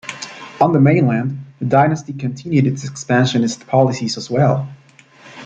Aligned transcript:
On 0.59 0.73
the 0.73 0.79
mainland, 0.79 1.37
the 1.59 1.65
dynasty 1.65 2.11
continued 2.11 2.65
its 2.65 2.83
expansionist 2.83 3.67
policies 3.67 4.17
as 4.17 4.31
well. 4.31 4.67